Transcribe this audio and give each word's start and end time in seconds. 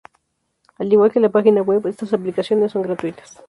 Al 0.79 0.91
igual 0.91 1.11
que 1.11 1.19
la 1.19 1.29
página 1.29 1.61
web, 1.61 1.85
estas 1.85 2.11
aplicaciones 2.13 2.71
son 2.71 2.81
gratuitas. 2.81 3.37